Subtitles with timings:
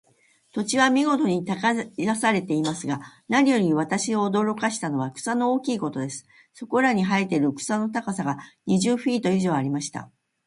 [0.53, 6.25] 土地は見事に耕されていますが、何より私を驚かしたのは、草の大きいことです。
[6.55, 10.09] そこらに生えている草の高さが、二十フィート以上ありました。